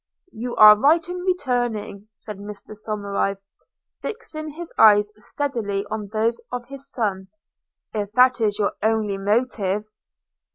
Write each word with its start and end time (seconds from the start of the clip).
–'You 0.31 0.55
are 0.55 0.75
right 0.79 1.07
in 1.07 1.17
returning,' 1.17 2.07
said 2.15 2.39
Mr 2.39 2.75
Somerive, 2.75 3.37
fixing 4.01 4.49
his 4.49 4.73
eyes 4.75 5.11
steadily 5.19 5.85
on 5.91 6.07
those 6.07 6.39
of 6.51 6.65
his 6.69 6.89
son, 6.89 7.27
'if 7.93 8.11
that 8.13 8.41
is 8.41 8.57
your 8.57 8.71
only 8.81 9.19
motive.' 9.19 9.85